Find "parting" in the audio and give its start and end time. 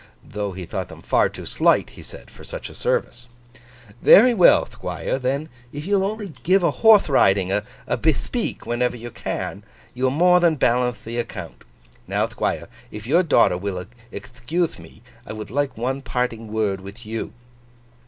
16.01-16.51